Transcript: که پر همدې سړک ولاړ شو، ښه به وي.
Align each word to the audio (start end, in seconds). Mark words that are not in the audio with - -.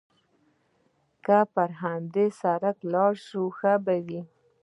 که 1.25 1.37
پر 1.53 1.69
همدې 1.83 2.25
سړک 2.41 2.75
ولاړ 2.83 3.13
شو، 3.27 3.43
ښه 3.57 3.73
به 3.85 3.95
وي. 4.05 4.21